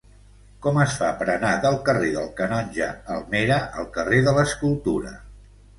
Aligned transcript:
Com 0.65 0.79
es 0.83 0.95
fa 1.01 1.09
per 1.19 1.27
anar 1.33 1.51
del 1.65 1.77
carrer 1.91 2.09
del 2.17 2.33
Canonge 2.41 2.89
Almera 3.19 3.61
al 3.83 3.91
carrer 3.99 4.27
de 4.31 4.39
l'Escultura? 4.41 5.19